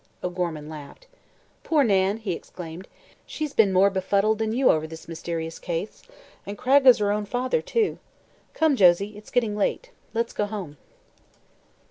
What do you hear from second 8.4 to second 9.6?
Come, Josie, it's getting